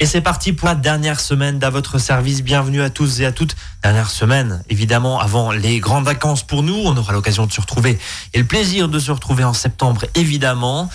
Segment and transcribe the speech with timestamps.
[0.00, 2.44] Et c'est parti pour la dernière semaine d'à votre service.
[2.44, 3.56] Bienvenue à tous et à toutes.
[3.82, 6.76] Dernière semaine, évidemment, avant les grandes vacances pour nous.
[6.84, 7.98] On aura l'occasion de se retrouver
[8.32, 10.88] et le plaisir de se retrouver en septembre, évidemment.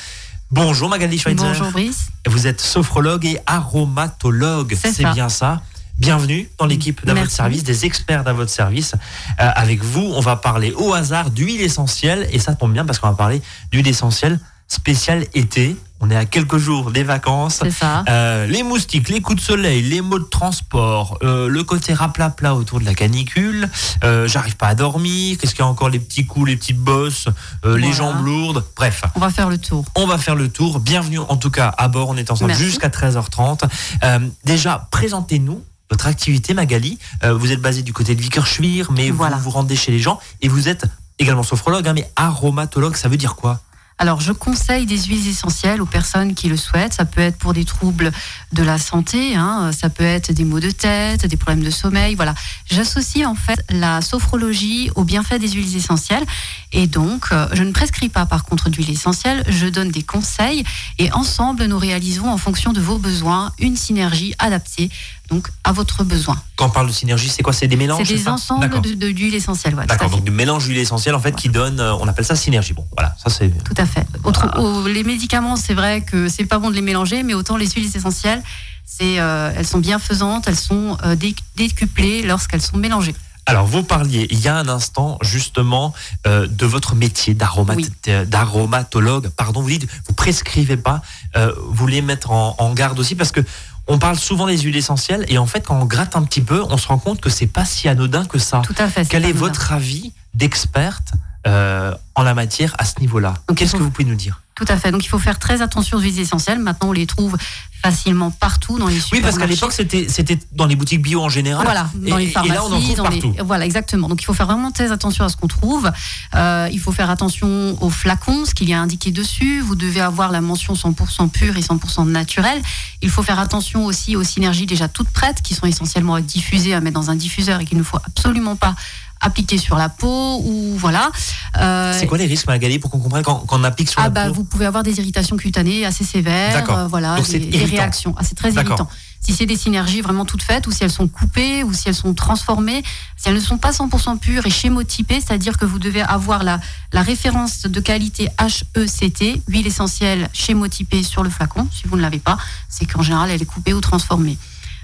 [0.52, 1.44] Bonjour Magali Schweitzer.
[1.46, 2.06] Bonjour Brice.
[2.26, 4.78] Vous êtes sophrologue et aromatologue.
[4.82, 5.62] C'est bien ça.
[5.98, 8.94] Bienvenue dans l'équipe d'à votre service, des experts d'à votre service.
[9.42, 12.30] Euh, avec vous, on va parler au hasard d'huile essentielle.
[12.32, 14.40] Et ça tombe bien parce qu'on va parler d'huile essentielle
[14.70, 15.76] spéciale été.
[16.06, 17.60] On est à quelques jours des vacances.
[17.64, 18.04] C'est ça.
[18.10, 22.56] Euh, les moustiques, les coups de soleil, les maux de transport, euh, le côté raplapla
[22.56, 23.70] autour de la canicule,
[24.04, 25.88] euh, j'arrive pas à dormir, qu'est-ce qu'il y a encore?
[25.88, 27.30] Les petits coups, les petites bosses,
[27.64, 29.04] les jambes lourdes, bref.
[29.16, 29.86] On va faire le tour.
[29.96, 30.82] On va faire le tour.
[30.82, 33.62] Bienvenue en tout cas à bord, on est ensemble jusqu'à 13h30.
[34.04, 37.00] Euh, déjà, présentez-nous votre activité Magali.
[37.24, 39.38] Vous êtes basé du côté de Vickerschwir, mais Voilà.
[39.38, 40.86] vous vous rendez chez les gens et vous êtes
[41.18, 43.62] également sophrologue, hein, mais aromatologue, ça veut dire quoi?
[44.00, 46.94] Alors, je conseille des huiles essentielles aux personnes qui le souhaitent.
[46.94, 48.12] Ça peut être pour des troubles
[48.52, 52.16] de la santé, hein, ça peut être des maux de tête, des problèmes de sommeil.
[52.16, 52.34] Voilà.
[52.70, 56.26] J'associe en fait la sophrologie aux bienfaits des huiles essentielles.
[56.72, 59.44] Et donc, euh, je ne prescris pas par contre d'huile essentielle.
[59.48, 60.64] Je donne des conseils
[60.98, 64.90] et ensemble, nous réalisons en fonction de vos besoins une synergie adaptée
[65.34, 66.38] donc à votre besoin.
[66.56, 67.54] Quand on parle de synergie, c'est quoi?
[67.54, 68.82] C'est des mélanges C'est des ensembles D'accord.
[68.82, 69.76] de- essentielles.
[69.76, 72.36] ouais, D'accord, donc du mélange d'huile essentielle en fait qui donne, euh, on appelle ça
[72.36, 72.74] synergie.
[72.74, 73.50] Bon, voilà, ça c'est.
[73.64, 74.06] Tout à fait.
[74.24, 77.68] Autre- les médicaments, c'est vrai que c'est pas bon de les mélanger, mais autant les
[77.70, 78.44] huiles essentielles,
[78.86, 83.16] c'est, euh, elles sont bienfaisantes, elles sont euh, dé- décuplées lorsqu'elles sont mélangées.
[83.46, 85.94] Alors, vous parliez il y a un instant justement
[86.28, 87.90] euh, de votre métier d'aromat- Oui.
[88.26, 89.30] d'aromatologue.
[89.30, 91.02] Pardon, vous dites, vous prescrivez pas,
[91.36, 93.42] euh, vous voulez mettre en, en garde aussi parce que
[93.88, 96.64] on parle souvent des huiles essentielles et en fait, quand on gratte un petit peu,
[96.70, 98.62] on se rend compte que c'est pas si anodin que ça.
[98.64, 99.06] Tout à fait.
[99.08, 99.40] Quel est anodin.
[99.40, 101.14] votre avis d'experte
[101.48, 104.40] euh, en la matière à ce niveau-là Donc, Qu'est-ce que vous pouvez nous dire?
[104.56, 104.92] Tout à fait.
[104.92, 106.60] Donc il faut faire très attention aux huiles essentielles.
[106.60, 107.36] Maintenant, on les trouve
[107.82, 109.22] facilement partout dans les Oui, supermarchés.
[109.24, 111.66] parce qu'à l'époque, c'était c'était dans les boutiques bio en général.
[111.66, 113.36] Voilà, dans Et- les et là, pharmacies, on en trouve dans les- partout.
[113.44, 114.08] voilà, exactement.
[114.10, 115.92] Donc il faut faire vraiment très attention à ce qu'on trouve.
[116.36, 119.60] Euh, il faut faire attention aux flacons, ce qu'il y a indiqué dessus.
[119.62, 122.62] Vous devez avoir la mention 100% pure et 100% naturelle.
[123.02, 126.80] Il faut faire attention aussi aux synergies déjà toutes prêtes, qui sont essentiellement diffusées à
[126.80, 128.76] mettre dans un diffuseur et qu'il ne faut absolument pas
[129.24, 131.10] appliquer sur la peau ou voilà.
[131.58, 134.06] Euh, C'est quoi les risques, Magali, pour qu'on comprenne quand, quand on applique sur ah
[134.06, 136.78] la bah peau vous pouvez avoir des irritations cutanées assez sévères, D'accord.
[136.78, 138.14] euh, voilà, Donc, c'est des, des réactions.
[138.18, 138.88] Ah, c'est très irritant.
[139.26, 141.96] Si c'est des synergies vraiment toutes faites, ou si elles sont coupées, ou si elles
[141.96, 142.84] sont transformées,
[143.16, 146.60] si elles ne sont pas 100% pures et schémotypées, c'est-à-dire que vous devez avoir la,
[146.92, 148.28] la référence de qualité
[148.76, 151.68] HECT, huile essentielle schémotypée sur le flacon.
[151.72, 154.38] Si vous ne l'avez pas, c'est qu'en général elle est coupée ou transformée.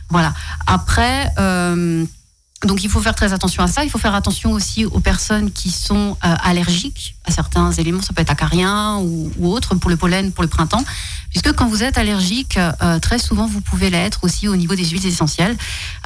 [0.10, 0.34] Voilà.
[0.68, 1.32] Après.
[1.38, 2.06] euh,
[2.66, 3.84] donc il faut faire très attention à ça.
[3.84, 8.02] Il faut faire attention aussi aux personnes qui sont euh, allergiques à certains éléments.
[8.02, 10.84] Ça peut être acarien ou, ou autre pour le pollen, pour le printemps.
[11.30, 14.86] Puisque quand vous êtes allergique, euh, très souvent vous pouvez l'être aussi au niveau des
[14.86, 15.56] huiles essentielles.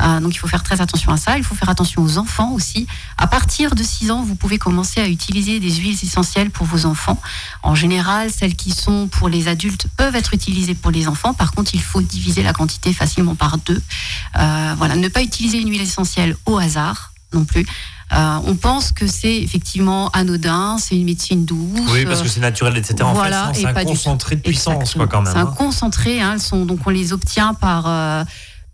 [0.02, 1.38] Euh, donc il faut faire très attention à ça.
[1.38, 2.88] Il faut faire attention aux enfants aussi.
[3.18, 6.86] À partir de 6 ans, vous pouvez commencer à utiliser des huiles essentielles pour vos
[6.86, 7.22] enfants.
[7.62, 11.34] En général, celles qui sont pour les adultes peuvent être utilisées pour les enfants.
[11.34, 13.82] Par contre, il faut diviser la quantité facilement par deux.
[14.38, 17.66] Euh, voilà, ne pas utiliser une huile essentielle au hasard non plus.
[18.14, 21.92] Euh, on pense que c'est effectivement anodin, c'est une médecine douce.
[21.92, 22.96] Oui, parce que c'est naturel, etc.
[23.04, 25.34] En Voilà, fait, c'est un concentré de puissance, quoi, quand même.
[25.34, 25.56] C'est un hein.
[25.58, 26.22] concentré.
[26.22, 28.24] Hein, sont, donc on les obtient par euh,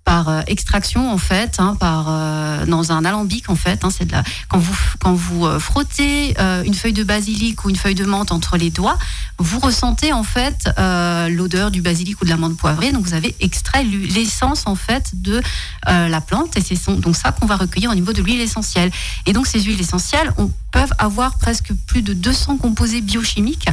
[0.05, 3.83] par euh, extraction en fait, hein, par euh, dans un alambic en fait.
[3.83, 7.63] Hein, c'est de la quand vous quand vous euh, frottez euh, une feuille de basilic
[7.63, 8.97] ou une feuille de menthe entre les doigts,
[9.37, 12.91] vous ressentez en fait euh, l'odeur du basilic ou de la menthe poivrée.
[12.91, 15.41] Donc vous avez extrait l'essence en fait de
[15.87, 18.91] euh, la plante et c'est donc ça qu'on va recueillir au niveau de l'huile essentielle.
[19.25, 23.67] Et donc ces huiles essentielles on, peuvent avoir presque plus de 200 composés biochimiques.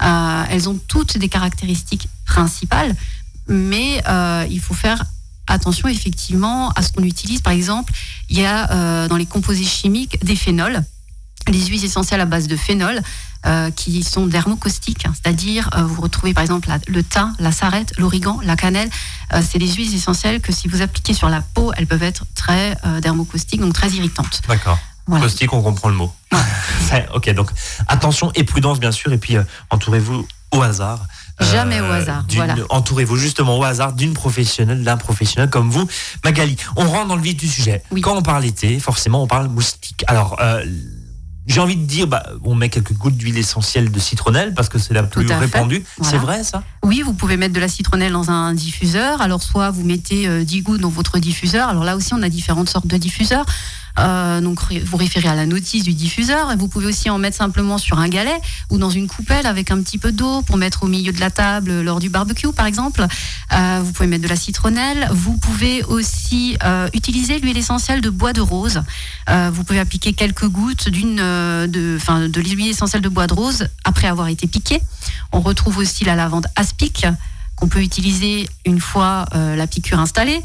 [0.00, 2.96] Elles ont toutes des caractéristiques principales,
[3.46, 4.02] mais
[4.50, 5.04] il faut faire
[5.46, 7.40] attention effectivement à ce qu'on utilise.
[7.42, 7.92] Par exemple,
[8.28, 10.82] il y a euh, dans les composés chimiques des phénols,
[11.48, 13.02] les huiles essentielles à base de phénol.
[13.46, 15.14] euh, qui sont dermocaustiques, hein.
[15.14, 18.90] c'est-à-dire euh, vous retrouvez par exemple la- le thym, la sarrette, l'origan, la cannelle.
[19.32, 22.26] Euh, c'est des huiles essentielles que si vous appliquez sur la peau, elles peuvent être
[22.34, 24.42] très dermocaustiques, donc très irritantes.
[24.46, 24.78] D'accord.
[25.06, 25.24] Voilà.
[25.24, 26.12] Caustique, on comprend le mot.
[27.14, 27.50] Ok, donc
[27.88, 29.36] attention et prudence, bien sûr, et puis
[29.70, 31.06] entourez-vous au hasard.
[31.42, 32.54] Euh, Jamais au hasard, d'une- voilà.
[32.70, 35.86] Entourez-vous justement au hasard d'une professionnelle, d'un professionnel comme vous.
[36.24, 37.82] Magali, on rentre dans le vif du sujet.
[37.90, 38.00] Oui.
[38.00, 40.04] Quand on parle été, forcément, on parle moustique.
[40.06, 40.64] Alors, euh,
[41.46, 44.78] j'ai envie de dire, bah, on met quelques gouttes d'huile essentielle de citronnelle parce que
[44.78, 45.82] c'est la plus répandue.
[45.98, 46.10] Voilà.
[46.10, 46.62] C'est vrai, ça?
[46.84, 49.20] Oui, vous pouvez mettre de la citronnelle dans un diffuseur.
[49.20, 51.68] Alors, soit vous mettez euh, 10 gouttes dans votre diffuseur.
[51.68, 53.46] Alors là aussi, on a différentes sortes de diffuseurs.
[53.98, 56.52] Euh, donc vous référez à la notice du diffuseur.
[56.52, 58.40] Et vous pouvez aussi en mettre simplement sur un galet
[58.70, 61.30] ou dans une coupelle avec un petit peu d'eau pour mettre au milieu de la
[61.30, 63.06] table lors du barbecue, par exemple.
[63.52, 65.08] Euh, vous pouvez mettre de la citronnelle.
[65.12, 68.82] Vous pouvez aussi euh, utiliser l'huile essentielle de bois de rose.
[69.52, 71.66] vous pouvez appliquer quelques gouttes d'une, de,
[72.28, 74.80] de l'huile essentielle de bois de rose après avoir été piqué.
[75.32, 77.06] On retrouve aussi la lavande aspic
[77.56, 80.40] qu'on peut utiliser une fois la piqûre installée.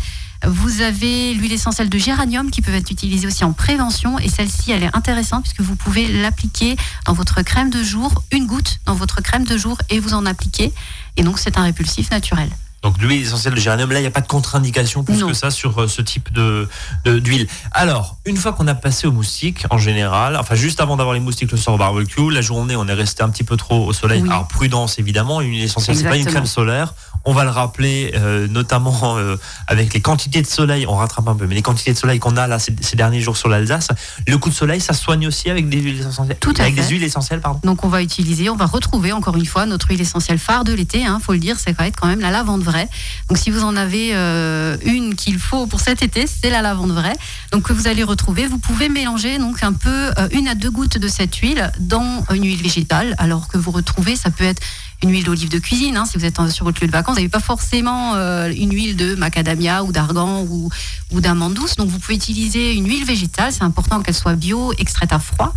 [0.46, 4.72] Vous avez l'huile essentielle de géranium qui peut être utilisée aussi en prévention et celle-ci
[4.72, 8.96] elle est intéressante puisque vous pouvez l'appliquer dans votre crème de jour, une goutte dans
[8.96, 10.74] votre crème de jour et vous en appliquez
[11.18, 12.50] et donc c'est un répulsif naturel.
[12.86, 15.50] Donc l'huile essentielle de géranium, là, il n'y a pas de contre-indication plus que ça
[15.50, 16.70] sur euh, ce type de
[17.04, 17.48] d'huile.
[17.72, 21.20] Alors, une fois qu'on a passé aux moustiques, en général, enfin juste avant d'avoir les
[21.20, 23.92] moustiques le soir au barbecue, la journée, on est resté un petit peu trop au
[23.92, 24.22] soleil.
[24.22, 26.94] Alors prudence évidemment, une huile essentielle, c'est pas une crème solaire.
[27.28, 29.36] On va le rappeler, euh, notamment euh,
[29.68, 32.38] avec les quantités de soleil, on rattrape un peu, mais les quantités de soleil qu'on
[32.38, 33.88] a là ces, derniers jours sur l'Alsace,
[34.28, 36.38] le coup de soleil, ça soigne aussi avec des huiles essentielles.
[36.40, 37.60] Tout à avec des huiles essentielles, pardon.
[37.64, 40.74] Donc on va utiliser, on va retrouver encore une fois notre huile essentielle phare de
[40.74, 41.04] l'été.
[41.04, 42.88] Hein, faut le dire, c'est quand même la lavande vraie.
[43.30, 46.92] Donc si vous en avez euh, une qu'il faut pour cet été, c'est la lavande
[46.92, 47.16] vraie.
[47.52, 51.00] Donc que vous allez retrouver, vous pouvez mélanger donc un peu une à deux gouttes
[51.00, 53.16] de cette huile dans une huile végétale.
[53.18, 54.62] Alors que vous retrouvez, ça peut être
[55.04, 55.98] une huile d'olive de cuisine.
[55.98, 58.74] Hein, si vous êtes sur votre lieu de vacances, vous n'avez pas forcément euh, une
[58.74, 60.70] huile de macadamia ou d'argan ou,
[61.12, 61.76] ou d'amande douce.
[61.76, 63.52] Donc vous pouvez utiliser une huile végétale.
[63.52, 65.54] C'est important qu'elle soit bio, extraite à froid.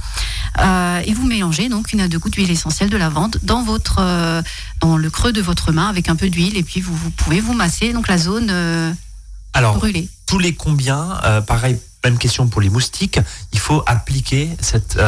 [0.58, 3.96] Euh, et vous mélangez donc une à deux gouttes d'huile essentielle de lavande dans votre
[4.00, 4.42] euh,
[4.80, 7.40] dans le creux de votre main avec un peu d'huile et puis vous, vous, pouvez
[7.40, 8.50] vous masser donc la zone
[9.52, 10.08] Alors, brûlée.
[10.26, 13.20] Tous les combien Pareil même question pour les moustiques.
[13.52, 14.98] Il faut appliquer cette,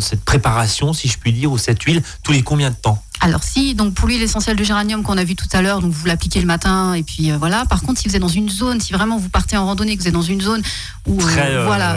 [0.00, 3.02] cette préparation, si je puis dire, ou cette huile tous les combien de temps?
[3.22, 5.92] Alors si, donc pour l'huile essentielle de géranium qu'on a vu tout à l'heure, donc
[5.92, 7.66] vous l'appliquez le matin et puis euh, voilà.
[7.66, 10.00] Par contre, si vous êtes dans une zone, si vraiment vous partez en randonnée, que
[10.02, 10.62] vous êtes dans une zone
[11.06, 11.96] où euh, Très, euh, voilà,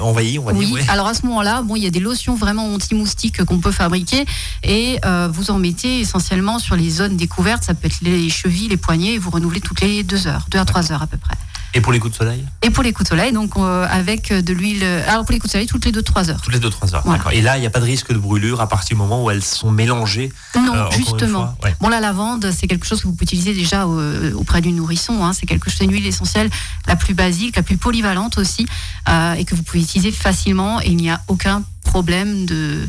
[0.00, 2.66] envahi, on va oui, Alors à ce moment-là, bon, il y a des lotions vraiment
[2.74, 4.24] anti-moustiques qu'on peut fabriquer
[4.64, 4.98] et
[5.30, 7.62] vous en mettez essentiellement sur les zones découvertes.
[7.62, 10.58] Ça peut être les chevilles, les poignets, et vous renouvelez toutes les deux heures, deux
[10.58, 11.36] à trois heures à peu près.
[11.76, 14.52] Et pour les coups de soleil Et pour les coups de soleil, donc avec de
[14.52, 14.84] l'huile.
[15.06, 16.40] Alors pour les coups de soleil, toutes les deux trois heures.
[16.40, 17.04] Toutes les deux trois heures.
[17.04, 17.32] D'accord.
[17.32, 19.30] Et là, il n'y a pas de risque de brûlure à partir du moment où
[19.30, 21.54] elles sont mélangées non, euh, justement.
[21.80, 25.24] Bon, la lavande, c'est quelque chose que vous pouvez utiliser déjà euh, auprès du nourrisson.
[25.24, 25.32] Hein.
[25.32, 26.50] C'est quelque chose, une huile essentielle
[26.86, 28.66] la plus basique, la plus polyvalente aussi,
[29.08, 30.80] euh, et que vous pouvez utiliser facilement.
[30.80, 32.88] Et il n'y a aucun problème de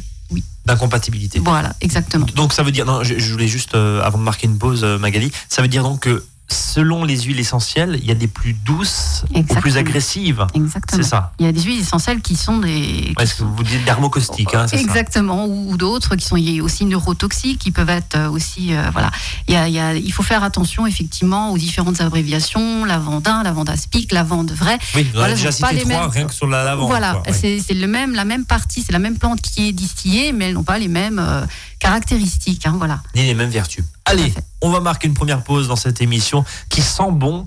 [0.65, 1.39] d'incompatibilité.
[1.39, 2.25] Voilà, exactement.
[2.35, 5.61] Donc ça veut dire, non, je, voulais juste, avant de marquer une pause, Magali, ça
[5.61, 9.43] veut dire donc que selon les huiles essentielles, il y a des plus douces ou
[9.43, 10.45] plus agressives.
[10.53, 11.03] Exactement.
[11.03, 11.33] C'est ça.
[11.39, 13.13] Il y a des huiles essentielles qui sont des.
[13.19, 17.89] Est-ce que vous dites dermocaustiques hein, Exactement, ou, d'autres qui sont aussi neurotoxiques, qui peuvent
[17.89, 18.73] être euh, aussi.
[18.73, 19.11] Euh, voilà.
[19.47, 24.51] Il, y a, il, faut faire attention effectivement aux différentes abréviations lavandin, lavande aspic, lavande
[24.51, 24.77] vraie.
[24.95, 26.09] Oui, voilà, déjà cité les trois, mêmes...
[26.09, 26.87] rien que sur la lavande.
[26.87, 30.45] Voilà, c'est le même, la même partie, c'est la même plante qui est distillée, mais
[30.45, 31.19] elles n'ont pas les mêmes.
[31.19, 31.45] Euh,
[31.79, 32.65] caractéristiques.
[32.65, 33.01] Hein, voilà.
[33.15, 33.83] Ni les mêmes vertus.
[34.09, 37.45] Allez, on va marquer une première pause dans cette émission qui sent bon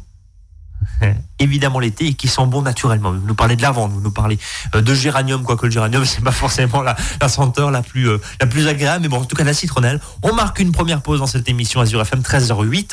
[1.38, 3.12] évidemment l'été et qui sent bon naturellement.
[3.12, 4.38] Vous nous parlez de lavande, vous nous parlez
[4.74, 6.96] euh, de géranium, quoique le géranium c'est pas forcément la,
[7.28, 10.00] senteur la plus, euh, la plus agréable, mais bon en tout cas la citronnelle.
[10.22, 12.92] On marque une première pause dans cette émission Azure FM 13h08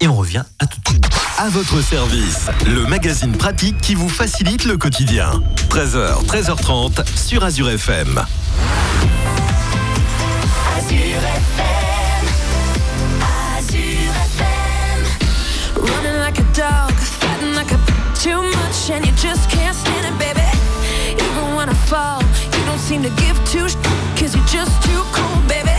[0.00, 1.08] et on revient à tout de suite.
[1.38, 5.40] À votre service, le magazine pratique qui vous facilite le quotidien.
[5.70, 8.26] 13h, 13h30 sur Azure FM.
[10.90, 11.69] too
[18.92, 20.46] and you just can't stand it, baby.
[21.12, 22.22] Even when I fall,
[22.56, 23.76] you don't seem to give two sh-
[24.18, 25.76] cause you're just too cool, baby.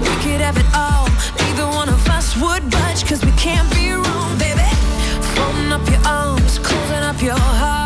[0.00, 1.08] We could have it all,
[1.40, 4.68] neither one of us would budge cause we can't be wrong, baby.
[5.34, 7.85] Folding up your arms, closing up your heart.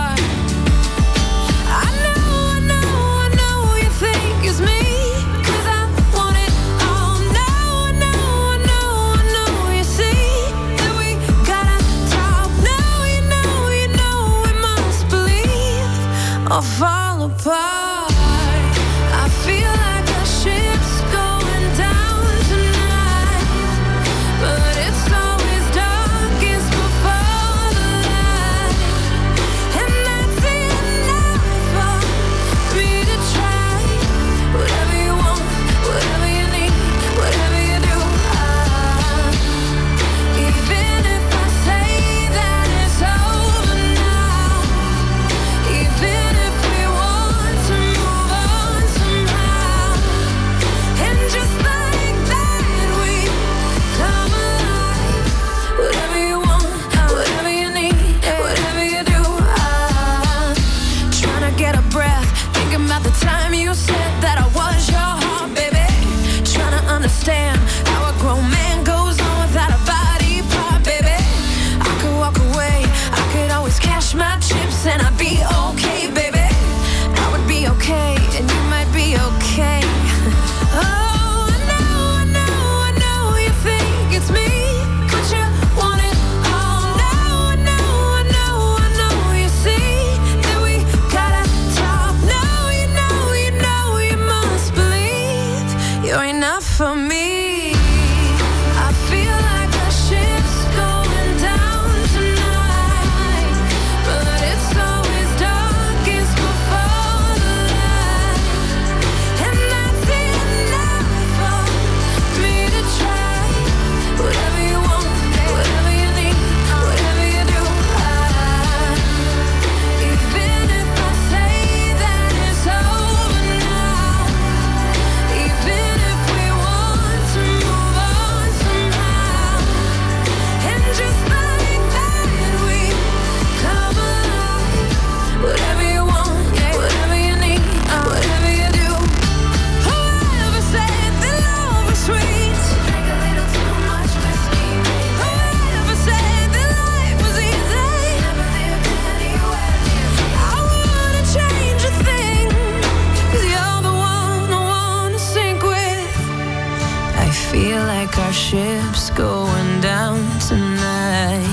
[159.01, 161.47] Ship's going down tonight.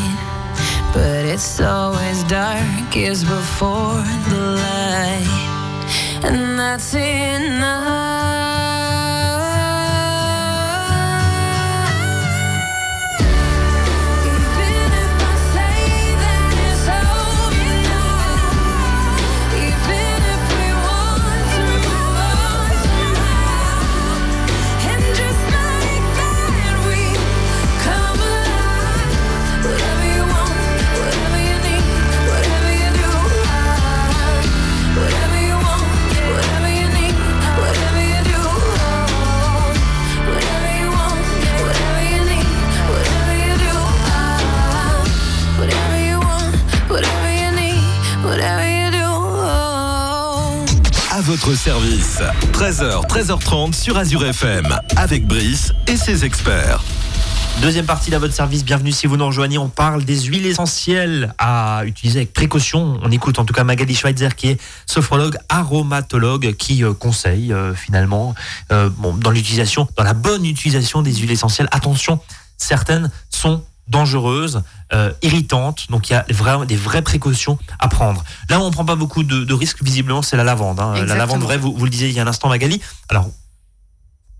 [0.93, 6.23] But it's always dark darkest before the light.
[6.23, 8.76] And that's enough.
[51.17, 52.19] À votre service.
[52.53, 54.67] 13h, 13h30 sur Azure FM.
[54.97, 56.83] Avec Brice et ses experts.
[57.59, 59.57] Deuxième partie d'à votre service, bienvenue si vous nous rejoignez.
[59.57, 62.99] On parle des huiles essentielles à utiliser avec précaution.
[63.01, 67.73] On écoute en tout cas Magali Schweitzer qui est sophrologue, aromatologue, qui euh, conseille euh,
[67.73, 68.35] finalement
[68.71, 71.67] euh, dans l'utilisation, dans la bonne utilisation des huiles essentielles.
[71.71, 72.19] Attention,
[72.57, 74.63] certaines sont dangereuses,
[74.93, 78.23] euh, irritantes, donc il y a vraiment des vraies précautions à prendre.
[78.49, 80.79] Là où on prend pas beaucoup de, de risques, visiblement, c'est la lavande.
[80.79, 80.93] hein.
[81.05, 82.81] La lavande vraie, vous, vous le disiez il y a un instant, Magali.
[83.09, 83.27] Alors,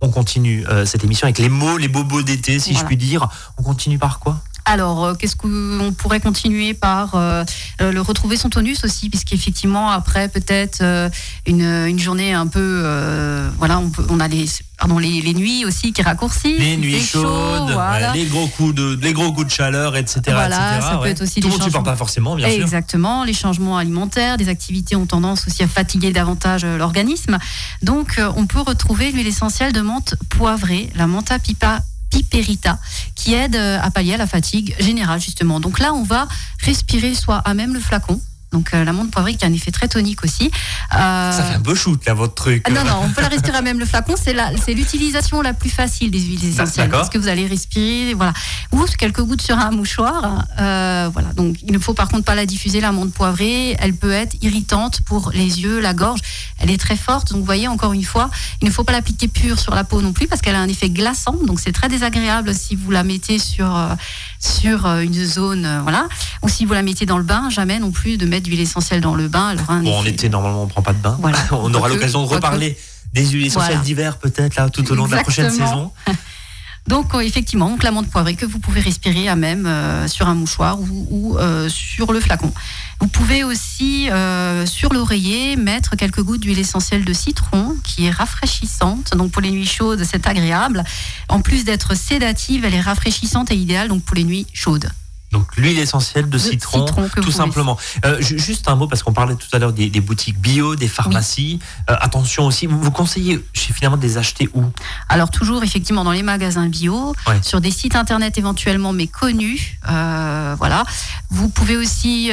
[0.01, 2.81] on continue euh, cette émission avec les mots, les bobos d'été, si Voilà.
[2.81, 3.27] je puis dire.
[3.57, 4.39] On continue par quoi?
[4.69, 7.45] Alors, euh, qu'est-ce qu'on pourrait continuer par euh,
[7.81, 11.09] euh, le retrouver son tonus aussi, puisqu'effectivement après peut-être euh,
[11.45, 14.45] une, une journée un peu, euh, voilà, on, peut, on a les,
[14.77, 16.59] pardon, les, les nuits aussi qui raccourcissent.
[16.59, 18.11] Les nuits chaud, chaudes, voilà.
[18.11, 20.19] les gros coups de, les gros coups de chaleur, etc.
[20.27, 21.83] Voilà, etc., ça peut être aussi Tout le des monde supporte changements.
[21.83, 22.61] pas forcément, bien sûr.
[22.61, 27.37] Exactement, les changements alimentaires, des activités ont tendance aussi à fatiguer davantage l'organisme.
[27.83, 32.79] Donc, on peut retrouver l'huile essentielle de menthe poivrée, la Manta pipa piperita,
[33.15, 35.59] qui aide euh, à pallier la fatigue générale justement.
[35.59, 36.27] Donc là, on va
[36.59, 38.19] respirer soit à même le flacon.
[38.53, 40.49] Donc euh, la menthe poivrée qui a un effet très tonique aussi.
[40.95, 42.63] Euh, Ça fait un peu shoot là, votre truc.
[42.65, 44.15] ah, Non, non, on peut la respirer à même le flacon.
[44.21, 46.89] C'est la, c'est l'utilisation la plus facile des huiles essentielles.
[46.89, 48.33] Parce que vous allez respirer, voilà.
[48.71, 50.45] Ou quelques gouttes sur un mouchoir.
[50.59, 51.33] euh, voilà.
[51.33, 53.75] Donc, il ne faut par contre pas la diffuser, la menthe poivrée.
[53.79, 56.21] Elle peut être irritante pour les yeux, la gorge.
[56.59, 57.29] Elle est très forte.
[57.31, 58.29] Donc, vous voyez, encore une fois,
[58.61, 60.69] il ne faut pas l'appliquer pure sur la peau non plus parce qu'elle a un
[60.69, 61.35] effet glaçant.
[61.45, 63.93] Donc, c'est très désagréable si vous la mettez sur, euh,
[64.39, 66.07] sur euh, une zone, euh, voilà.
[66.43, 69.01] Ou si vous la mettez dans le bain, jamais non plus de mettre d'huile essentielle
[69.01, 69.55] dans le bain.
[69.55, 71.17] Bon, en été, normalement, on prend pas de bain.
[71.21, 71.37] Voilà.
[71.51, 72.77] on aura l'occasion de reparler
[73.13, 73.85] des huiles essentielles Voilà.
[73.85, 75.91] d'hiver, peut-être, là, tout au long de la prochaine saison.
[76.87, 80.27] Donc euh, effectivement, donc la menthe poivrée que vous pouvez respirer à même euh, sur
[80.27, 82.53] un mouchoir ou, ou, euh, sur le flacon.
[82.99, 84.09] Vous pouvez aussi
[84.65, 89.15] sur l'oreiller mettre quelques gouttes d'huile essentielle de citron qui est rafraîchissante.
[89.15, 90.83] Donc pour les nuits chaudes, c'est agréable.
[91.29, 94.89] En plus d'être sédative, elle est rafraîchissante et idéale donc pour les nuits chaudes.
[95.31, 96.85] Donc, l'huile essentielle de, citron,
[97.21, 97.77] tout simplement.
[98.05, 100.75] Euh, ju- juste un mot, parce qu'on parlait tout à l'heure des, des boutiques bio,
[100.77, 101.59] des pharmacies.
[101.89, 104.63] Euh, attention aussi, vous, vous conseillez chez, finalement de les acheter où?
[105.09, 107.39] Alors toujours effectivement dans les magasins bio, Ouais.
[107.43, 110.83] sur des sites internet éventuellement mais connus, euh, voilà.
[111.29, 112.31] Vous pouvez aussi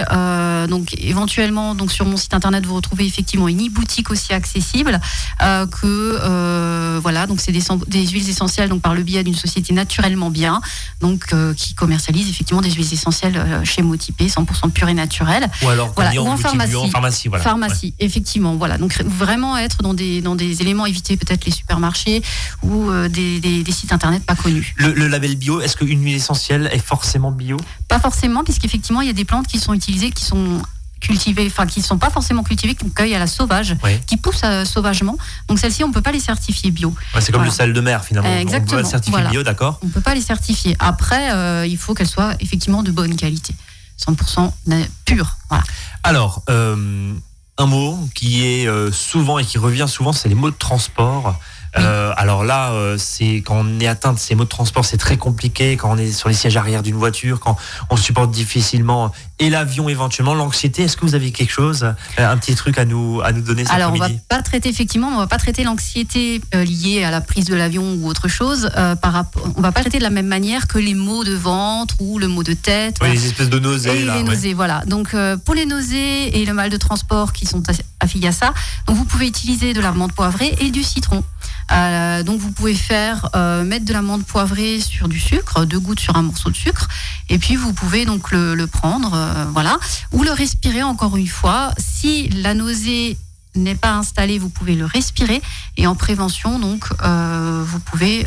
[0.69, 5.01] donc éventuellement donc sur mon site internet vous retrouvez effectivement une e-boutique aussi accessible
[5.71, 10.61] que voilà donc c'est des, huiles essentielles donc par le biais d'une société naturellement bien
[11.01, 15.49] donc qui commercialise effectivement des huiles essentielles euh, chémotypées 100% pures et naturelles.
[15.63, 16.77] Ou alors, Voilà, ou en pharmacie.
[16.77, 17.43] en pharmacie, voilà.
[17.45, 18.77] Pharmacie, effectivement, voilà.
[18.79, 22.23] Donc vraiment être dans des dans des éléments, éviter peut-être les supermarchés
[22.63, 24.75] ou euh, des, des- des sites internet pas connus.
[24.77, 27.57] Le, le label bio, est-ce qu'une huile essentielle est forcément bio?
[27.89, 30.61] Pas forcément, puisqu'effectivement il y a des plantes qui sont utilisées, qui sont
[31.01, 34.41] cultivées, enfin qui ne sont pas forcément cultivées, qu'on cueille à la sauvage, qui poussent
[34.45, 35.17] euh, sauvagement.
[35.49, 36.95] Donc celles-ci, on peut pas les certifier bio.
[37.15, 37.51] Ouais, C'est comme Voilà.
[37.51, 38.29] le sel de mer, finalement.
[38.29, 39.31] Euh, On peut exactement, le certifier voilà.
[39.31, 40.77] bio, d'accord On peut pas les certifier.
[40.79, 43.55] Après, euh, il faut qu'elles soient effectivement de bonne qualité,
[44.07, 45.37] 100% na- pures.
[45.51, 45.65] Voilà.
[46.03, 47.13] Alors, euh,
[47.59, 51.39] un mot qui est euh, souvent et qui revient souvent, c'est les mots de transport.
[51.77, 54.97] Euh, alors là, euh, c'est quand on est atteint de ces mots de transport, c'est
[54.97, 55.77] très compliqué.
[55.77, 57.57] Quand on est sur les sièges arrière d'une voiture, quand
[57.91, 60.83] on supporte difficilement et l'avion éventuellement, l'anxiété.
[60.85, 63.65] Est-ce que vous avez quelque chose, euh, un petit truc à nous à nous donner
[63.65, 67.11] cet Alors, on va pas traiter effectivement, on va pas traiter l'anxiété euh, liée à
[67.11, 68.71] la prise de l'avion ou autre chose.
[69.03, 71.97] par rapport, on va pas traiter de la même manière que les maux de ventre
[72.01, 72.97] ou le mot de tête.
[73.01, 73.15] Voilà.
[73.15, 74.15] les espèces de nausées Et là.
[74.17, 74.29] les ouais.
[74.29, 74.83] nausées, voilà.
[74.87, 75.15] Donc
[75.45, 78.53] pour les nausées et le mal de transport qui sont as- à ça,
[78.87, 81.25] donc vous pouvez utiliser de la menthe poivrée et du citron.
[81.73, 85.81] Euh, donc vous pouvez faire euh, mettre de la menthe poivrée sur du sucre, deux
[85.81, 86.87] gouttes sur un morceau de sucre,
[87.31, 89.79] et puis vous pouvez donc le, le prendre, euh, voilà,
[90.13, 91.71] ou le respirer encore une fois.
[91.79, 93.17] Si la nausée
[93.55, 95.41] n'est pas installée, vous pouvez le respirer,
[95.79, 98.27] et en prévention donc vous pouvez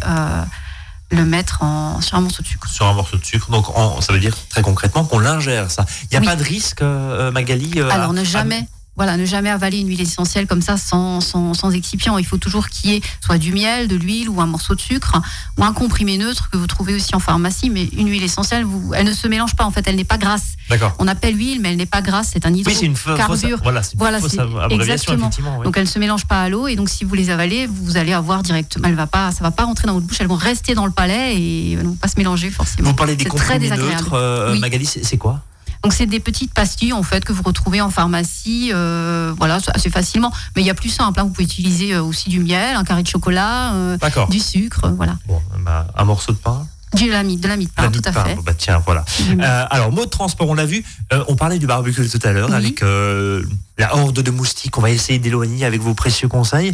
[1.12, 2.68] le mettre en, sur un morceau de sucre.
[2.70, 3.50] sur un morceau de sucre.
[3.50, 5.86] Donc, en- ça veut dire très concrètement qu'on l'ingère, ça.
[6.04, 6.26] Il n'y a Oui.
[6.26, 10.48] pas de risque, Magali Alors à- ne jamais, voilà, ne jamais avaler une huile essentielle
[10.48, 12.18] comme ça sans, sans, sans excipient.
[12.18, 14.82] Il faut toujours qu'il y ait soit du miel, de l'huile ou un morceau de
[14.82, 15.22] sucre
[15.58, 17.70] ou un comprimé neutre que vous trouvez aussi en pharmacie.
[17.70, 20.18] Mais une huile essentielle, vous, elle ne se mélange pas en fait, elle n'est pas
[20.18, 20.54] grasse.
[20.70, 20.96] D'accord.
[21.00, 22.32] On appelle huile, mais elle n'est pas grasse.
[22.34, 23.60] C'est un Oui, c'est hydrocarbure.
[23.64, 25.58] voilà, c'est une Voilà, c'est- abréviation, exactement.
[25.60, 25.64] oui.
[25.66, 27.98] Donc elles ne se mélangent pas à l'eau et donc si vous les avalez, vous
[27.98, 30.36] allez avoir directement, elle va pas, ça va pas rentrer dans votre bouche, elles vont
[30.36, 32.90] rester dans le palais et elles vont pas se mélanger forcément.
[32.90, 33.94] Vous parlez des très comprimés désagréable.
[34.02, 34.60] neutres, euh, Oui.
[34.60, 35.42] Magali, c'est quoi?
[35.84, 39.90] Donc c'est des petites pastilles en fait que vous retrouvez en pharmacie, euh, voilà, assez
[39.90, 40.32] facilement.
[40.56, 41.24] Mais il y a plus simple, hein.
[41.24, 43.98] vous pouvez utiliser euh, aussi du miel, un carré de chocolat, euh,
[44.30, 46.66] du sucre, voilà, Bon, bah, un morceau de pain.
[46.96, 48.24] du lami, de la mie de pain, tout à pain.
[48.26, 48.36] fait.
[48.36, 49.04] Bon, bah, tiens, voilà.
[49.30, 50.84] Euh, alors, mot de transport, on l'a vu.
[51.14, 52.56] Euh, on parlait du barbecue tout à l'heure Oui.
[52.56, 53.44] avec euh,
[53.78, 54.78] la horde de moustiques.
[54.78, 56.74] On va essayer d'éloigner avec vos précieux conseils.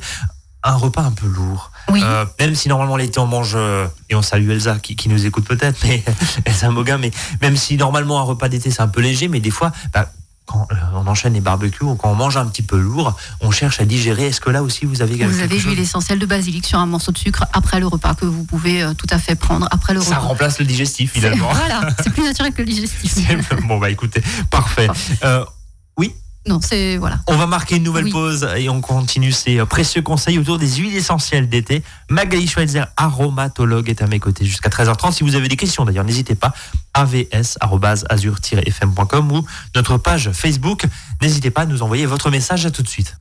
[0.64, 1.72] Un repas un peu lourd.
[1.90, 2.02] oui.
[2.04, 5.26] Euh, même si normalement l'été on mange, euh, et on salue Elsa qui, qui nous
[5.26, 6.04] écoute peut-être, mais
[6.46, 9.52] Elsa Moguin, mais même si normalement un repas d'été c'est un peu léger, mais des
[9.52, 10.10] fois, bah,
[10.46, 13.50] quand euh, on enchaîne les barbecues ou quand on mange un petit peu lourd, on
[13.52, 14.28] cherche à digérer.
[14.28, 17.14] Est-ce que là aussi vous avez Vous avez l'huile essentielle de basilic sur un morceau
[17.14, 20.02] de sucre après le repas que vous pouvez euh, tout à fait prendre après le
[20.02, 20.28] Ça repas.
[20.28, 21.50] remplace le digestif finalement.
[21.54, 23.16] Voilà, c'est plus naturel que le digestif.
[23.68, 24.88] Bon bah écoutez, parfait.
[25.24, 25.46] Euh,
[26.46, 27.20] Non, c'est voilà.
[27.28, 28.12] On va marquer une nouvelle Oui.
[28.12, 31.84] pause et on continue ces euh, précieux conseils autour des huiles essentielles d'été.
[32.10, 35.14] Magali Schweitzer, aromatologue, est à mes côtés jusqu'à 13h30.
[35.14, 36.54] Si vous avez des questions d'ailleurs, n'hésitez pas.
[36.94, 40.84] avs.azur-fm.com ou notre page Facebook.
[41.22, 42.66] N'hésitez pas à nous envoyer votre message.
[42.66, 43.16] À tout de suite.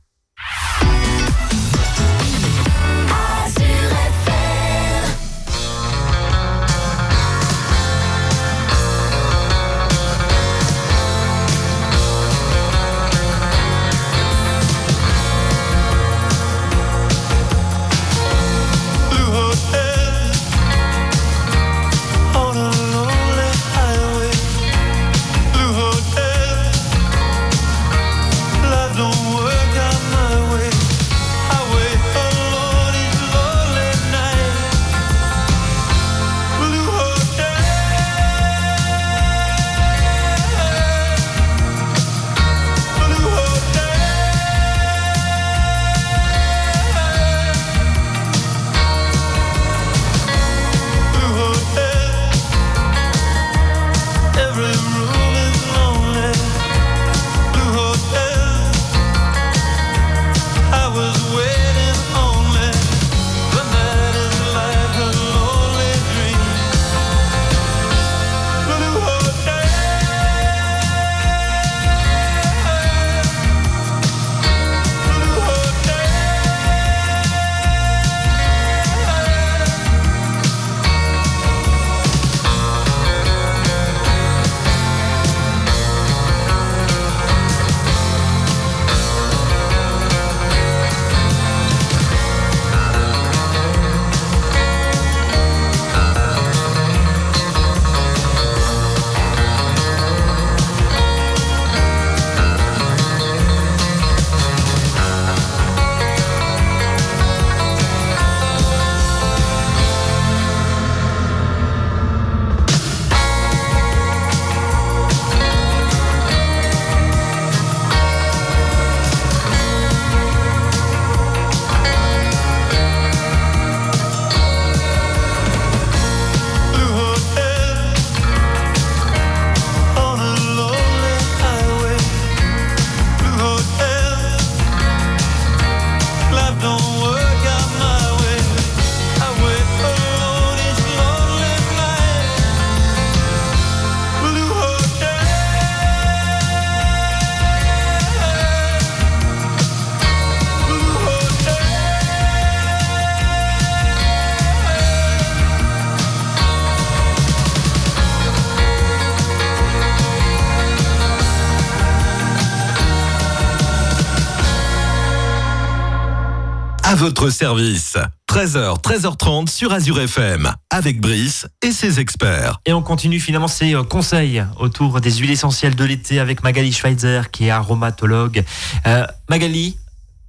[167.03, 167.97] Votre service.
[168.29, 170.49] 13h, 13h30 sur Azure FM.
[170.69, 172.61] Avec Brice et ses experts.
[172.65, 176.71] Et on continue finalement ces euh, conseils autour des huiles essentielles de l'été avec Magali
[176.71, 178.45] Schweitzer qui est aromatologue.
[178.87, 179.75] Euh, Magali,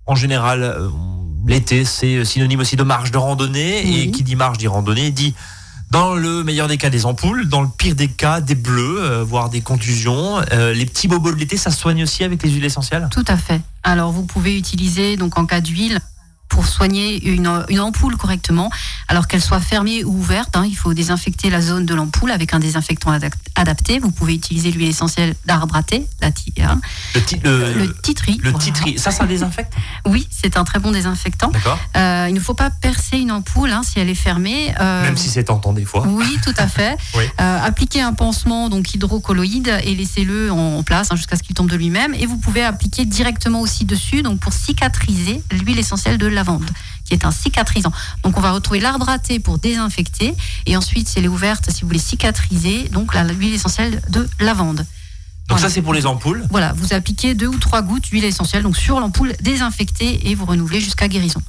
[0.06, 0.88] en général, euh,
[1.46, 5.32] l'été c'est synonyme aussi de marche de randonnée et qui dit marche dit randonnée dit
[5.94, 9.22] dans le meilleur des cas des ampoules, dans le pire des cas des bleus, euh,
[9.22, 10.40] voire des contusions.
[10.50, 13.06] Euh, les petits bobos de l'été, ça se soigne aussi avec les huiles essentielles?
[13.12, 13.60] Tout à fait.
[13.84, 16.00] Alors vous pouvez utiliser donc en cas d'huile
[16.48, 18.70] pour soigner une, une ampoule correctement,
[19.08, 20.56] alors qu'elle soit fermée ou ouverte.
[20.56, 20.64] hein.
[20.68, 23.10] il faut désinfecter la zone de l'ampoule avec un désinfectant
[23.56, 23.98] adapté.
[23.98, 26.28] Vous pouvez utiliser l'huile essentielle d'arbre à thé, la
[26.68, 26.80] hein,
[27.14, 28.38] Le, ti- le, le titri.
[28.42, 28.64] le voilà.
[28.64, 29.72] titri, ça, ça désinfecte
[30.06, 31.50] Oui, c'est un très bon désinfectant.
[31.96, 34.72] Euh, il ne faut pas percer une ampoule hein, si elle est fermée.
[34.80, 36.06] Euh, Même si c'est tentant des fois.
[36.06, 36.96] Oui, tout à fait.
[37.16, 37.24] Oui.
[37.40, 41.70] Euh, appliquez un pansement donc hydrocolloïde et laissez-le en place hein, jusqu'à ce qu'il tombe
[41.70, 42.12] de lui-même.
[42.14, 46.68] Et vous pouvez appliquer directement aussi dessus donc pour cicatriser l'huile essentielle de lavande
[47.04, 47.92] qui est un cicatrisant.
[48.22, 50.34] Donc on va retrouver l'arbre à thé pour désinfecter
[50.66, 54.28] et ensuite si elle est ouverte si vous voulez cicatriser donc la- l'huile essentielle de
[54.40, 54.76] lavande.
[54.78, 54.86] Donc
[55.58, 55.68] Voilà.
[55.68, 56.42] ça, c'est pour les ampoules.
[56.50, 60.46] Voilà, vous appliquez deux ou trois gouttes d'huile essentielle donc sur l'ampoule désinfectée et vous
[60.46, 61.42] renouvelez jusqu'à guérison.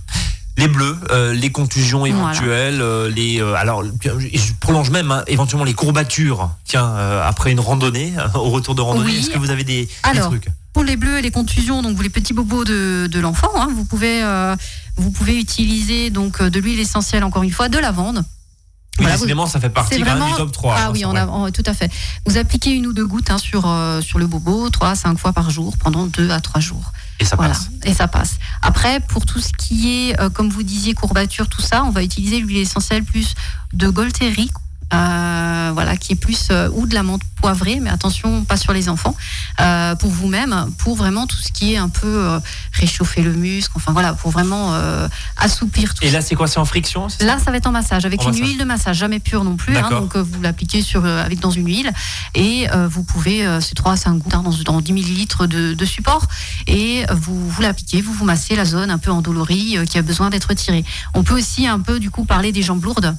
[0.58, 2.14] Les bleus, euh, les contusions Voilà.
[2.16, 6.50] éventuelles, euh, les euh, alors je prolonge même hein, éventuellement les courbatures.
[6.66, 6.94] Tiens,
[7.26, 9.18] après une randonnée, au retour de randonnée, Oui.
[9.20, 10.48] est-ce que vous avez des, des trucs
[10.86, 13.86] les bleus et les contusions, donc vous les petits bobos de, de l'enfant, hein, vous
[13.86, 14.56] pouvez euh,
[14.98, 18.24] vous pouvez utiliser donc euh, de l'huile essentielle encore une fois, de lavande.
[18.98, 20.76] Oui, Voilà, vous- ça fait partie même vraiment du top 3.
[20.78, 21.92] ah hein, oui, on a, tout à fait.
[22.26, 25.18] Vous appliquez une ou deux gouttes hein, sur euh, sur le bobo, trois à cinq
[25.20, 26.94] fois par jour pendant deux à trois jours.
[27.20, 27.70] Et ça voilà, passe.
[27.84, 28.36] et ça passe.
[28.62, 32.04] Après, pour tout ce qui est, euh, comme vous disiez, courbature, tout ça, on va
[32.04, 33.34] utiliser l'huile essentielle plus
[33.74, 34.50] de Golteri,
[34.94, 38.74] euh, voilà, qui est plus euh, ou de la menthe poivrée, mais attention, pas sur
[38.74, 39.16] les enfants,
[39.60, 42.40] euh, pour vous-même, pour vraiment tout ce qui est un peu euh,
[42.74, 46.60] réchauffer le muscle, enfin voilà, pour vraiment euh, assouplir tout Et là, c'est quoi C'est
[46.60, 48.48] en friction Là, ça va être en massage avec En une massage.
[48.48, 49.76] huile de massage, jamais pure non plus.
[49.78, 51.92] hein, donc, euh, vous l'appliquez sur euh, avec dans une huile
[52.36, 55.48] et euh, vous pouvez, euh, c'est 3 à 5 gouttes hein, dans, dans 10 millilitres
[55.48, 56.26] de, de support
[56.68, 60.02] et vous vous l'appliquez, vous vous massez la zone un peu endolorie euh, qui a
[60.02, 60.84] besoin d'être tirée.
[61.14, 63.16] On peut aussi un peu du coup parler des jambes lourdes.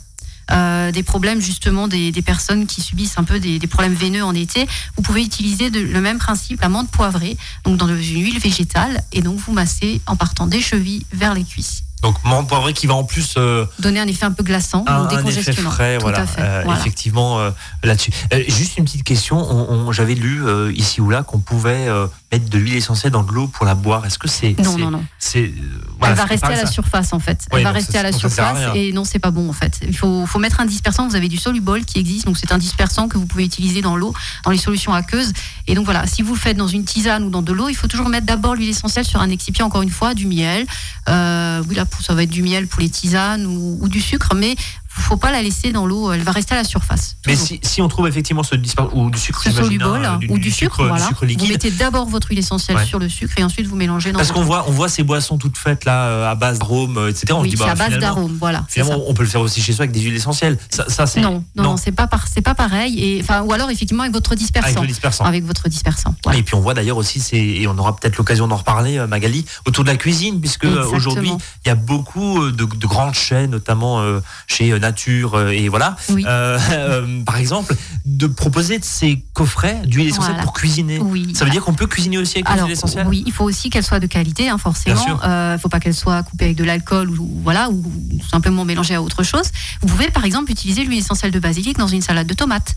[0.53, 4.23] Euh, des problèmes justement des, des personnes qui subissent un peu des, des problèmes veineux
[4.25, 7.97] en été, vous pouvez utiliser de- le même principe, la menthe poivrée, donc dans une
[7.99, 11.83] huile végétale, et donc vous massez en partant des chevilles vers les cuisses.
[12.03, 14.93] Donc menthe poivrée qui va en plus euh, Donner un effet un peu glaçant un,
[14.93, 15.71] un effet décongestionnant.
[15.71, 16.79] frais, voilà, euh, Voilà.
[16.79, 17.51] effectivement euh,
[17.83, 18.11] là-dessus.
[18.49, 20.43] Juste une petite question, on, on- j'avais lu
[20.75, 21.89] ici ou là qu'on pouvait
[22.33, 24.05] mettre de l'huile essentielle dans de l'eau pour la boire.
[24.05, 25.05] Est-ce que c'est Non, non, non.
[25.19, 25.51] c'est euh,
[25.99, 26.67] voilà, elle va rester à la ça.
[26.67, 27.47] surface en fait.
[27.53, 29.53] Oui, elle va rester ça- à la à surface et non, c'est pas bon en
[29.53, 29.79] fait.
[29.87, 31.07] Il faut, faut mettre un dispersant.
[31.09, 33.97] Vous avez du solubol qui existe, donc c'est un dispersant que vous pouvez utiliser dans
[33.97, 34.13] l'eau,
[34.45, 35.33] dans les solutions aqueuses.
[35.69, 37.75] Et donc voilà, si vous le faites dans une tisane ou dans de l'eau, il
[37.77, 40.67] faut toujours mettre d'abord l'huile essentielle sur un excipient, encore une fois, du miel.
[41.09, 44.35] Euh, oui, là, ça va être du miel pour les tisanes ou, ou du sucre,
[44.35, 44.57] mais
[44.99, 46.13] faut pas la laisser dans l'eau.
[46.13, 47.17] Elle va rester à la surface.
[47.27, 48.55] Mais si, si on trouve effectivement ce
[48.95, 51.07] ou du sucre, solubol hein, ou du du sucre, du voilà.
[51.07, 51.51] sucre Vous liquide.
[51.51, 52.85] mettez d'abord votre huile essentielle Ouais.
[52.87, 55.39] sur le sucre et ensuite vous mélangez dans Parce qu'on voit, on voit ces boissons
[55.39, 57.27] toutes faites là euh, à base d'arômes, euh, etc.
[57.33, 58.65] On oui, dit bah à base finalement, d'arôme, voilà.
[58.69, 60.59] finalement, on peut le faire aussi chez soi avec des huiles essentielles.
[60.71, 62.99] Ça, ça c'est Non, non, non, c'est pas c'est pas pareil.
[63.03, 64.69] Et enfin, ou alors effectivement avec votre dispersant.
[64.69, 65.25] avec le dispersant.
[65.25, 66.15] Avec votre dispersant.
[66.25, 66.39] voilà.
[66.39, 69.45] Et puis on voit d'ailleurs aussi, et on aura peut-être l'occasion d'en reparler, euh, Magali,
[69.67, 71.33] autour de la cuisine, puisque aujourd'hui
[71.65, 75.97] il y a beaucoup de, de grandes chaînes, notamment euh, chez Nature euh, et voilà.
[76.11, 76.25] Oui.
[76.27, 80.43] Euh, euh, par exemple, de proposer de ces coffrets d'huile essentielle Voilà.
[80.45, 80.99] pour cuisiner.
[81.01, 81.33] Oui.
[81.35, 83.83] Ça veut dire qu'on peut cuisiner aussi avec l'huile essentielle oui, il faut aussi qu'elle
[83.85, 85.03] soit de qualité, hein, forcément.
[85.03, 85.21] Sûr.
[85.25, 87.83] Euh, faut pas qu'elle soit coupée avec de l'alcool ou voilà, ou
[88.31, 89.47] simplement mélangée à autre chose.
[89.83, 92.75] Vous pouvez par exemple utiliser l'huile essentielle de basilic dans une salade de tomates.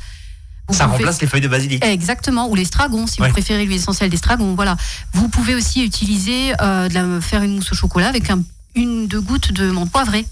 [0.67, 1.83] Vous Ça pouvez- remplace les feuilles de basilic.
[1.85, 3.27] Exactement, ou l'estragon, si Ouais.
[3.27, 4.53] vous préférez l'huile essentielle d'estragon.
[4.55, 4.77] Voilà.
[5.13, 8.43] Vous pouvez aussi utiliser, euh, de la, faire une mousse au chocolat avec un-
[8.75, 10.25] une, deux gouttes de menthe poivrée.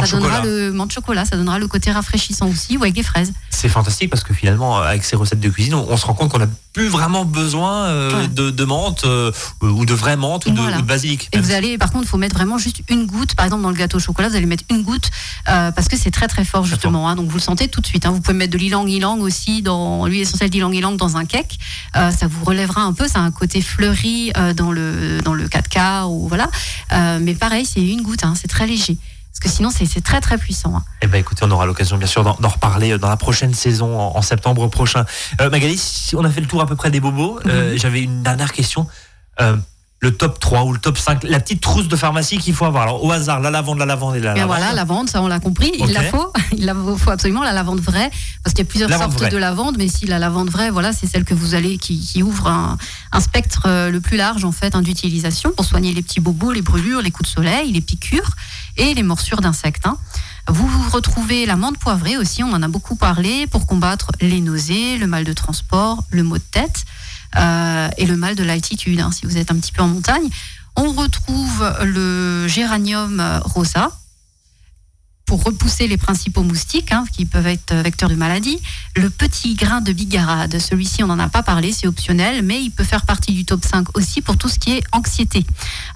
[0.00, 3.32] Ça donnera le menthe chocolat, ça donnera le côté rafraîchissant aussi, ou avec des fraises.
[3.50, 6.14] C'est fantastique parce que finalement, euh, avec ces recettes de cuisine, on, on se rend
[6.14, 9.30] compte qu'on n'a plus vraiment besoin euh, de, de menthe euh,
[9.62, 10.78] ou de vraie menthe ou de, Voilà.
[10.78, 11.28] ou de basilic.
[11.32, 13.34] Et vous allez, par contre, il faut mettre vraiment juste une goutte.
[13.36, 15.08] Par exemple, dans le gâteau au chocolat, vous allez mettre une goutte
[15.48, 17.08] euh, parce que c'est très très fort justement.
[17.08, 17.14] hein.
[17.14, 18.06] donc vous le sentez tout de suite.
[18.06, 18.10] hein.
[18.10, 21.58] Vous pouvez mettre de l'ilang ilang aussi dans l'huile essentielle d'ilang ilang dans un cake.
[21.94, 23.06] Ça vous relèvera un peu.
[23.06, 26.48] Ça a un côté fleuri dans le dans le 4K ou voilà.
[27.20, 28.24] Mais pareil, c'est une goutte.
[28.24, 28.34] hein.
[28.40, 28.96] c'est très léger.
[29.34, 30.76] Parce que sinon, c'est très très puissant.
[30.76, 30.84] hein.
[31.02, 33.98] Eh ben, écoutez, on aura l'occasion bien sûr d'en reparler euh, dans la prochaine saison
[34.00, 35.04] en, en septembre prochain.
[35.40, 35.80] Euh, Magali,
[36.16, 37.40] on a fait le tour à peu près des bobos.
[37.46, 37.78] Euh, Mhm.
[37.78, 38.86] J'avais une dernière question.
[39.40, 39.56] Euh,
[40.04, 42.82] le top 3 ou le top 5, la petite trousse de pharmacie qu'il faut avoir.
[42.84, 44.58] Alors, au hasard, la lavande, la lavande et la Bien lavande.
[44.58, 45.72] voilà, lavande, ça on l'a compris.
[45.78, 48.10] Il la faut, il la faut absolument la lavande vraie,
[48.42, 49.30] parce qu'il y a plusieurs Lavande sortes vraie.
[49.30, 52.22] de lavande, mais si la lavande vraie, voilà, c'est celle que vous allez qui, qui
[52.22, 52.76] ouvre un,
[53.12, 56.52] un spectre euh, le plus large en fait hein, d'utilisation pour soigner les petits bobos,
[56.52, 58.30] les brûlures, les coups de soleil, les piqûres
[58.76, 59.86] et les morsures d'insectes.
[59.86, 59.96] hein.
[60.48, 64.98] Vous retrouvez la menthe poivrée aussi, on en a beaucoup parlé, pour combattre les nausées,
[64.98, 66.84] le mal de transport, le maux de tête
[67.36, 70.28] euh, et le mal de l'altitude, hein, si vous êtes un petit peu en montagne.
[70.76, 73.92] On retrouve le géranium euh, rosa,
[75.26, 78.58] pour repousser les principaux moustiques hein, qui peuvent être vecteurs de maladie.
[78.96, 82.70] Le petit grain de bigarade, celui-ci on n'en a pas parlé, c'est optionnel, mais il
[82.70, 85.44] peut faire partie du top 5 aussi pour tout ce qui est anxiété.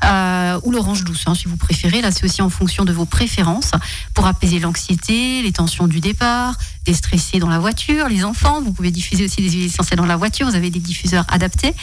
[0.05, 2.01] Euh, ou l'orange douce, hein, si vous préférez.
[2.01, 3.73] Là, c'est aussi en fonction de vos préférences
[4.15, 8.63] pour apaiser l'anxiété, les tensions du départ, déstresser dans la voiture, les enfants.
[8.63, 10.49] Vous pouvez diffuser aussi des huiles essentielles dans la voiture.
[10.49, 11.75] Vous avez des diffuseurs adaptés.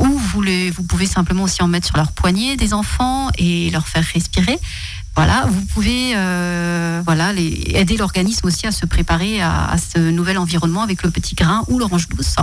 [0.00, 3.70] Ou vous, les, vous pouvez simplement aussi en mettre sur leur poignet des enfants et
[3.70, 4.58] leur faire respirer.
[5.18, 9.98] Voilà, vous pouvez euh, voilà, les, aider l'organisme aussi à se préparer à, à ce
[9.98, 12.36] nouvel environnement avec le petit grain ou l'orange douce.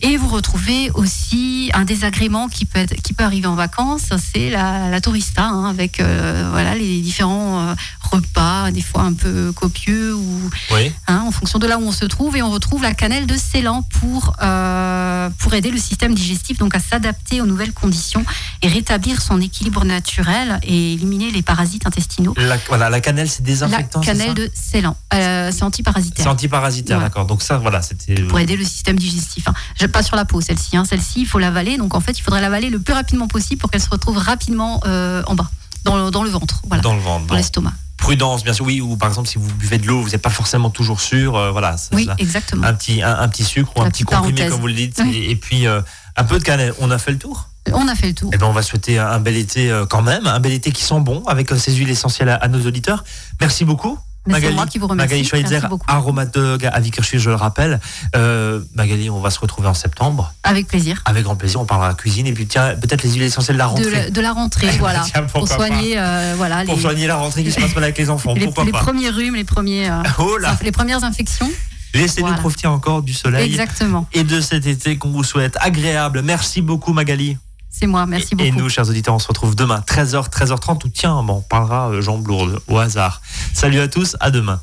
[0.00, 4.48] Et vous retrouvez aussi un désagrément qui peut, être, qui peut arriver en vacances, c'est
[4.48, 7.74] la, la tourista, hein, avec euh, voilà, les différents euh,
[8.12, 10.92] repas, des fois un peu copieux, ou, Oui.
[11.08, 12.36] hein, en fonction de là où on se trouve.
[12.36, 16.76] Et on retrouve la cannelle de Ceylan pour, euh, pour aider le système digestif donc
[16.76, 18.24] à s'adapter aux nouvelles conditions
[18.62, 21.97] et rétablir son équilibre naturel et éliminer les parasites intestinaux.
[22.36, 24.02] La, voilà, la cannelle, c'est La désinfectant.
[24.02, 26.24] c'est cannelle de Ceylan, euh, c'est antiparasitaire.
[26.24, 27.04] C'est antiparasitaire, Ouais.
[27.04, 27.26] d'accord.
[27.26, 28.14] Donc ça, voilà, c'était.
[28.22, 29.48] pour aider le système digestif.
[29.48, 29.54] Hein.
[29.80, 30.76] Je- Pas sur la peau, celle-ci.
[30.76, 30.84] Hein.
[30.84, 31.76] Celle-ci, il faut l'avaler.
[31.78, 34.80] Donc, en fait, il faudrait l'avaler le plus rapidement possible pour qu'elle se retrouve rapidement
[34.86, 35.50] euh, en bas,
[35.84, 37.26] dans le, dans le ventre, voilà, dans, Dans le ventre.
[37.26, 37.34] bon.
[37.34, 37.72] l'estomac.
[37.96, 38.80] Prudence, bien sûr, oui.
[38.80, 41.36] Ou par exemple, si vous buvez de l'eau, vous n'êtes pas forcément toujours sûr.
[41.36, 41.74] euh, voilà.
[41.92, 42.14] Oui, ça.
[42.18, 42.64] exactement.
[42.64, 45.00] Un petit, un, un petit sucre ou un La petit comprimé, comme vous le dites.
[45.02, 45.16] Oui.
[45.16, 45.80] Et, et puis, euh,
[46.16, 46.74] un peu de cannelle.
[46.78, 47.48] On a fait le tour?
[47.74, 48.30] On a fait le tour.
[48.32, 50.82] Eh ben, on va souhaiter un, bel été euh, quand même, un bel été qui
[50.82, 53.04] sent bon avec euh, ces huiles essentielles à, à nos auditeurs.
[53.40, 53.98] Merci beaucoup.
[54.30, 55.08] C'est moi qui vous remercie.
[55.14, 57.80] Magali Schweitzer, aromatologue à Vickerschwil, je le rappelle.
[58.14, 60.34] Euh, Magali, on va se retrouver en septembre.
[60.42, 61.02] Avec plaisir.
[61.06, 63.66] Avec grand plaisir, on parlera cuisine et puis tiens, peut-être les huiles essentielles de la
[63.66, 63.90] De rentrée.
[63.90, 65.04] la, de la rentrée, voilà.
[65.10, 67.98] Tiens, Pour soigner, euh, voilà, Pour les, soigner la rentrée qui se passe mal avec
[67.98, 71.04] les enfants, les, pourquoi les pas premiers rhumes, les, premiers, euh, Oh là les premières
[71.04, 71.50] infections.
[71.94, 72.40] Laissez-nous Voilà.
[72.42, 74.06] profiter encore du soleil Exactement.
[74.12, 76.20] et de cet été qu'on vous souhaite agréable.
[76.22, 77.38] Merci beaucoup Magali.
[77.70, 78.06] C'est moi.
[78.06, 78.48] Merci et, beaucoup.
[78.48, 81.90] et nous, chers auditeurs, on se retrouve demain 13h, 13h30 ou tiens, bon, on parlera
[81.90, 83.20] euh, jambes lourdes au hasard.
[83.54, 84.60] Salut à tous, à demain.